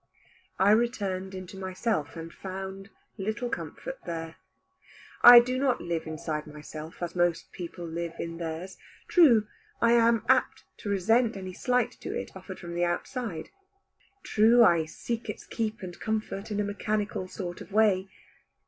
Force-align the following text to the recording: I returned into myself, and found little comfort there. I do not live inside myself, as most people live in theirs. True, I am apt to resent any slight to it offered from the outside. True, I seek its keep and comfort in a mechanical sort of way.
I 0.57 0.71
returned 0.71 1.35
into 1.35 1.59
myself, 1.59 2.15
and 2.15 2.33
found 2.33 2.89
little 3.19 3.49
comfort 3.49 3.99
there. 4.07 4.37
I 5.21 5.39
do 5.39 5.59
not 5.59 5.79
live 5.79 6.07
inside 6.07 6.47
myself, 6.47 7.03
as 7.03 7.15
most 7.15 7.51
people 7.51 7.85
live 7.85 8.15
in 8.17 8.39
theirs. 8.39 8.77
True, 9.07 9.45
I 9.79 9.91
am 9.91 10.25
apt 10.27 10.63
to 10.77 10.89
resent 10.89 11.37
any 11.37 11.53
slight 11.53 11.91
to 12.01 12.15
it 12.19 12.31
offered 12.35 12.57
from 12.57 12.73
the 12.73 12.83
outside. 12.83 13.49
True, 14.23 14.63
I 14.63 14.85
seek 14.85 15.29
its 15.29 15.45
keep 15.45 15.83
and 15.83 15.99
comfort 15.99 16.49
in 16.49 16.59
a 16.59 16.63
mechanical 16.63 17.27
sort 17.27 17.61
of 17.61 17.71
way. 17.71 18.09